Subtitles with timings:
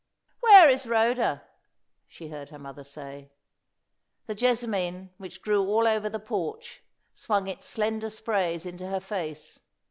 [0.39, 1.43] "Where is Rhoda?"
[2.07, 3.29] she heard her mother say.
[4.25, 6.81] The jessamine, which grew all over the porch,
[7.13, 9.59] swung its slender sprays into her face.